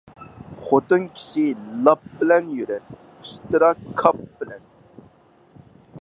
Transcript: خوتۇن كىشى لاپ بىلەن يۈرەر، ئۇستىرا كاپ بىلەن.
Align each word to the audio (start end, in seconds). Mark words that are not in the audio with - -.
خوتۇن 0.61 1.03
كىشى 1.17 1.43
لاپ 1.87 2.09
بىلەن 2.21 2.49
يۈرەر، 2.61 2.87
ئۇستىرا 2.95 3.69
كاپ 4.03 4.25
بىلەن. 4.41 4.69